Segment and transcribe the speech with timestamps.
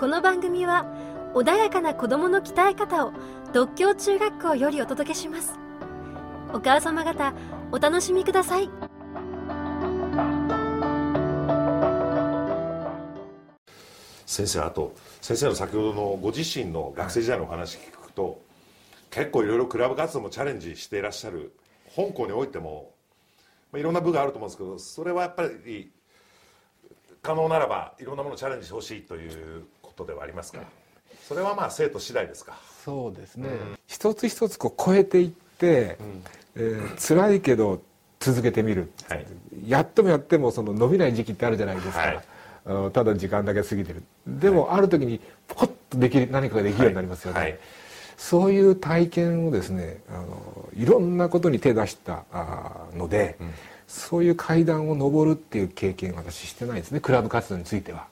[0.00, 0.86] この番組は
[1.34, 3.12] 穏やかな子供の鍛え方を
[3.52, 5.58] 独協中学校よりお届けします。
[6.54, 7.34] お母様方
[7.70, 8.70] お楽しみください。
[14.24, 18.40] 先生あと先生の先ほどのご自身の学生時代のお話聞くと、
[19.10, 21.52] 結構いろいろクラブ活動もチャレンジしていらっしゃる
[21.94, 22.94] 香港においても、
[23.70, 25.92] まあ、いろんな部があると思うんですけどそれはやっぱり
[27.20, 29.66] 可能ならばいろんなものをチャレンジしてほしいという
[30.00, 30.60] ことではありますか
[31.28, 32.58] それはまあ生徒次第ですか。
[32.84, 36.22] そうですね、うん、一つ一つこう超えていって、うん、
[36.56, 37.82] えー、辛いけど
[38.18, 39.26] 続けてみる、はい、
[39.66, 42.92] やってもやってもその伸びない時期ってあるじゃないですか、はい。
[42.92, 44.02] ただ時間だけ過ぎてる。
[44.26, 47.50] でもある時にポッとできる何かができるようになりますよね、はい。
[47.50, 47.60] はい、
[48.16, 52.24] そういう体験をですねあのいろんなことに手出した
[52.94, 53.52] ので、うん、
[53.90, 57.00] そういう階段を上るっていう経験私してないですね。
[57.00, 58.06] クラブ活動については、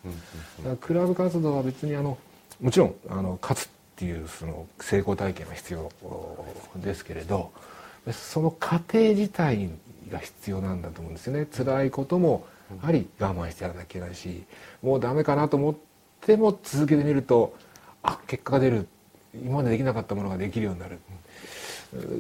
[0.65, 2.19] うんうん、クラブ活動は別にあの
[2.61, 5.93] もちろんあの勝つっていうその成功体験は必要
[6.77, 7.53] ですけれど
[8.11, 9.71] その過程自体
[10.11, 11.47] が必要なんだと思うんですよね。
[11.47, 12.45] 辛いことも
[12.83, 14.43] やはり我慢してやらなきゃいけないし
[14.83, 15.75] もうダメかなと思っ
[16.23, 17.55] ても続けてみると
[18.03, 18.89] あ結果が出る。
[19.35, 20.99] 今までできなかったものができるようになる。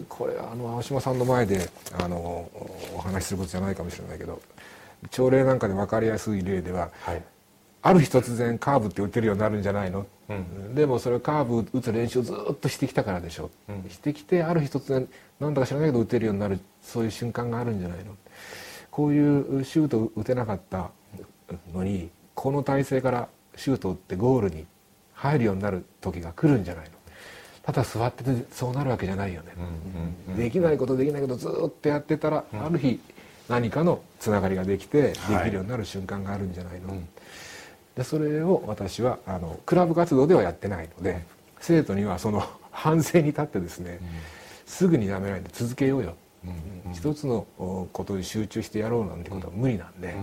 [0.08, 1.68] これあの青島さんの前で
[2.00, 2.77] あのお
[3.08, 4.40] 話しすることじゃないかもしれないけど
[5.10, 7.22] 朝礼なんかで分かりやすい例では、はい、
[7.82, 15.08] ある日突然カーブって打てるようになるんじゃないの、うん、でもそれカーブ打つ練習をずっとしてきたからでしょ、うん、してきてある日突然
[15.40, 18.16] なんだか知らないけど打てるようになるそういう瞬間があるんじゃないの？
[18.90, 20.90] こういうシュート打てなかった
[21.72, 24.66] のにこの体勢からシュート打ってゴールに
[25.14, 26.97] 入るようになる時が来るんじゃないの？
[27.68, 29.52] ただ座っててそうなるわけじゃないよね、
[30.38, 32.98] できないことできないことずっとやってたら、ある日
[33.46, 37.00] 何かのつながりができてできるようになる瞬間があるんじゃないの、はい、
[37.94, 41.26] でそれを私はあのクラブ活動ではやってないので
[41.60, 42.42] 生徒にはその
[42.72, 44.00] 反省に立ってですね、
[44.64, 46.14] すぐにやめないで続けようよ。
[46.94, 47.46] 一つの
[47.92, 50.14] ことに集中してやろうなんてことは無理なんで、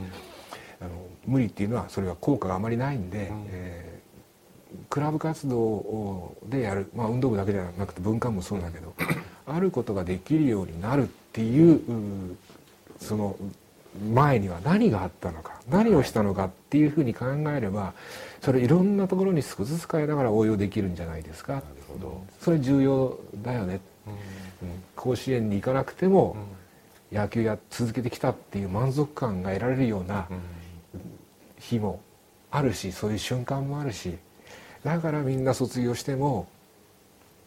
[0.82, 0.90] あの
[1.28, 3.75] 無理っていうのはそれは効果があまりないんで、えー、
[4.96, 8.94] クラブ活動でやる、まあ、運動部だけじゃなくて文化もそうだけど
[9.46, 11.82] あることができるようになるっていう
[13.02, 13.36] その
[14.14, 17.94] 前には何があったのか何をしたのかっていうふうに考えれば
[18.40, 21.62] それいろんなところに少しずつ変えながら応用できるんじゃないですか。
[22.40, 24.16] それ重要だよね、うん、
[24.96, 26.38] 甲子園に行かなくても
[27.12, 30.30] 野球や続けてきたっていう満足感が得られるような
[31.60, 32.00] 日も
[32.50, 34.18] あるしそういう瞬間もあるし
[34.86, 36.48] だからみんな卒業しても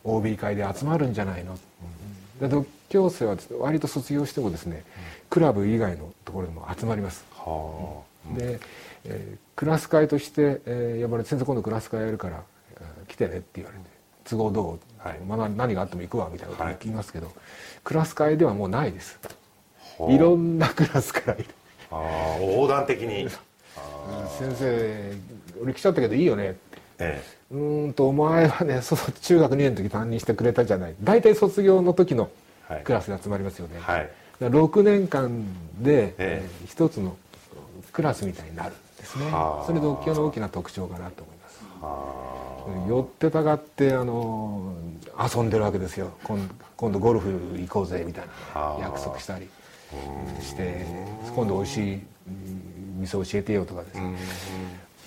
[0.03, 4.83] OB 会で集まるんじゃないの、うん、で独協生は割と卒業してもですね、
[5.31, 7.25] クラブ以外のところでも集まります。
[7.33, 8.03] は
[8.35, 8.59] あ、で、
[9.05, 12.43] えー、クラス会として、えー、呼ばれて先生今度クラス会やるから、
[12.77, 13.85] えー、来てねって言われて
[14.25, 16.95] 都合どう、はい、まあ、何があっても行くわみたいなこと言い。
[16.95, 17.35] ますけど、はい、
[17.85, 19.19] クラス会ではもうないです。
[20.09, 21.47] いろんなクラスからいる。
[21.91, 23.29] ああ横断的に。
[24.39, 25.13] 先生
[25.63, 26.57] 俺来ちゃったけどいいよね
[26.99, 27.23] え
[27.53, 30.95] え、うんとお前はね その中学2年の時担任してくれたじゃない。
[31.03, 32.31] 大体卒業の時の
[32.85, 34.11] クラスで集まりますよね、はい、
[34.41, 35.45] 6年間
[35.79, 36.67] で、ええ。
[36.67, 37.17] 一つの
[37.93, 39.31] クラスみたいになるんですね。
[39.67, 42.89] それ独協の大きな特徴かなと思います。
[42.89, 44.75] 寄ってたがってあの
[45.35, 46.11] 遊んでるわけですよ。
[46.23, 48.77] 今度ゴルフ行こうぜみたいな。
[48.81, 49.49] 約束したり
[50.41, 50.85] して
[51.35, 52.01] 今度美味しい
[52.99, 54.17] 店教えてよとかですね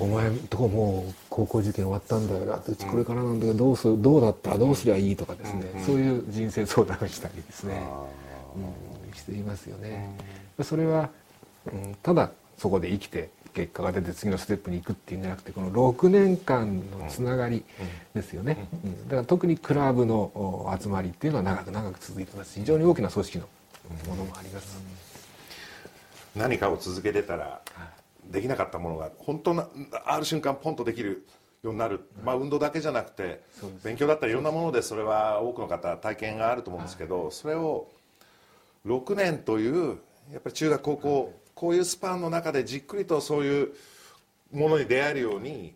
[0.02, 7.84] お前とこもう高校受験終わったんだよなうちこれからなんだけどどうするどうだったどうすりゃいいとかですね、そういう人生相談をしたりですね、
[8.56, 10.10] うん、していますよね。
[10.64, 11.10] それは、
[11.72, 17.64] うん、ただそこで生きて結果が出て次のステップに行くっていうんじゃなくてこの6年間のつながり
[18.16, 23.46] ですよね、うん、だから特にクラブの集まりっていうのは長く長く続いてます非常に大きな組織の
[24.08, 24.82] ものもあります。
[26.36, 27.62] 何かを続けてたら
[28.30, 29.68] できなかったものが本当な
[30.06, 31.26] ある瞬間ポンとできる
[31.64, 33.42] ようになる、まあ、運動だけじゃなくて
[33.84, 37.88] 勉強だったりいろんなものでそれは多くの方体験があると思うんですけどそれを
[38.86, 40.00] 6年という
[40.32, 43.74] やっぱり中学高校こういうスパンの中でじっくりとそういう
[44.52, 45.76] ものに出会えるように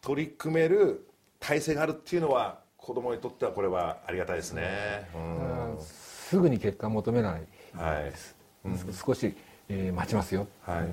[0.00, 1.06] 取り組める
[1.38, 7.46] 体制があるっていうのは子供にとってはこれはありがたいですね、うん、すぐに結果求めないで
[8.16, 8.34] す、
[8.64, 8.72] はい。
[8.72, 9.34] うん、少し、
[9.68, 10.92] えー、待ちますよ、はい、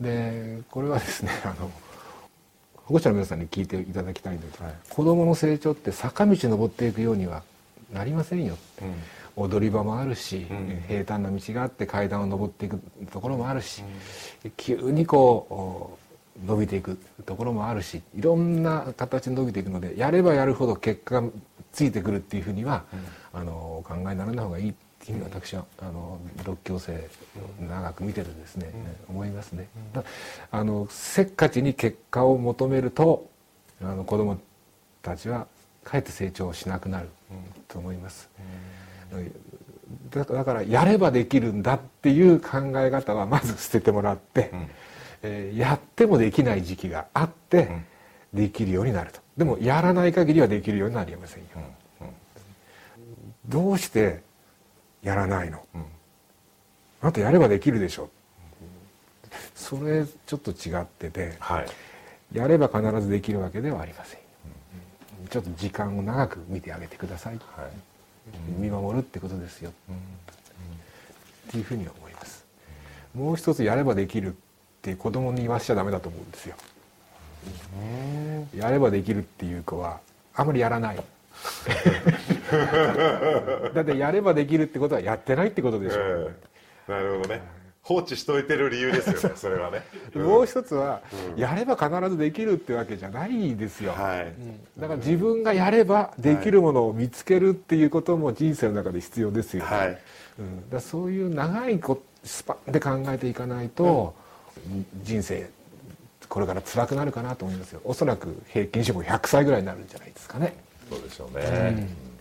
[0.00, 1.70] でこれはですね あの
[2.74, 7.42] 保護者の皆さんに聞いていただきたいんですが、はい、子どもの成長って坂道登っていくようには
[7.92, 8.56] なりませんよ
[9.36, 12.80] うん、踊り場もあるし、うん、平坦な道があって階段を登っていく
[13.12, 13.82] ところもあるし、
[14.44, 15.98] うん、急にこ
[16.44, 21.28] 伸びていくところもあるしいろんな形で伸びていくのでやればやるほど結果が
[21.72, 22.84] ついてくるっていうふうには、
[23.34, 24.74] あのお考えにならない方がいい
[25.06, 27.08] っていうふうに私はあの独協生
[27.60, 28.72] 長く見ててですね、
[29.08, 29.68] 思いますね。
[30.50, 33.30] あのせっかちに結果を求めると
[33.80, 34.40] あの子ども
[35.02, 35.46] たちは
[35.84, 37.08] かえって成長しなくなる
[37.68, 38.28] と思います。
[40.10, 44.68] だからやればできるんだっていう考え方はまず捨ててもらって、うん、
[45.22, 47.68] えー、やってもできない時期があって、
[48.34, 49.20] うん、できるようになると。
[49.36, 51.48] でもやらない限りはできるようになりませんよ、
[52.00, 52.06] うん。
[52.08, 52.14] うん、
[53.46, 54.25] どうして
[55.06, 55.84] やらないの、うん、
[57.00, 58.10] あとやればできるでしょ。
[59.54, 61.66] それちょっと違ってて、はい、
[62.36, 64.20] やれば必ずできるわけではありません、
[65.30, 67.70] ちょっと時間を長く見てあげてください、はい。
[68.58, 72.44] 見守るってことですよ、っていうふうに思います。
[73.14, 74.36] もう一つやればできるっ
[74.82, 76.56] て子供に言わしちゃダメだと思うんですよ。
[78.56, 80.00] やればできるっていう子は
[80.34, 81.04] あまりやらない
[83.74, 87.56] だってやればできるってことはやってないってことでしょ、えー、なるほどね。
[87.86, 89.82] 放置しといてる理由ですよね それはね、
[90.14, 91.02] もう一つは、
[91.34, 99.98] うん、やれば必ずできるってわけじゃないですよ、はい、だから自分がやればできるものを見つけるっていうことも人生の中で必要ですよ、はい、
[100.40, 101.80] うん、だそういう長い
[102.24, 104.16] スパンで考えていかないと、
[104.66, 105.48] うん、人生
[106.28, 107.80] これから辛くなるかなと思いますよ。
[107.84, 110.56] おそらく平均寿命100歳ぐらいになるんじゃないですかね
[110.88, 111.50] そうでしょうね、う
[111.80, 112.15] ん。